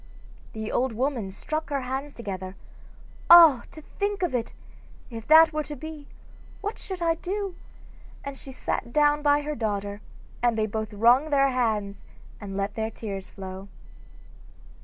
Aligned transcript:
The 0.53 0.71
old 0.71 0.93
woman 0.93 1.29
struck 1.29 1.69
her 1.69 1.81
hands 1.81 2.15
together: 2.15 2.55
'Ah, 3.29 3.65
to 3.69 3.83
think 3.83 4.23
of 4.23 4.33
it! 4.33 4.51
if 5.11 5.27
that 5.27 5.53
were 5.53 5.61
to 5.65 5.75
be, 5.75 6.07
what 6.59 6.79
should 6.79 7.03
I 7.03 7.13
do?' 7.13 7.55
and 8.23 8.35
she 8.35 8.51
sat 8.51 8.91
down 8.91 9.21
by 9.21 9.41
her 9.41 9.53
daughter, 9.53 10.01
and 10.41 10.57
they 10.57 10.65
both 10.65 10.91
wrung 10.91 11.29
their 11.29 11.49
hands 11.49 12.03
and 12.39 12.57
let 12.57 12.73
their 12.73 12.89
tears 12.89 13.29
flow. 13.29 13.67